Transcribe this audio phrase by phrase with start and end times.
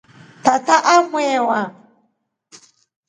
[0.43, 1.59] Tatu aa mwehewa.